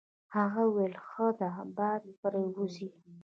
[0.35, 2.89] هغه وویل: ښه ده باد پرې وځي.